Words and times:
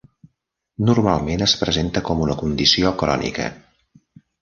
Normalment 0.91 1.45
es 1.47 1.55
presenta 1.65 2.05
com 2.09 2.25
una 2.27 2.39
condició 2.43 2.97
crònica. 3.05 3.51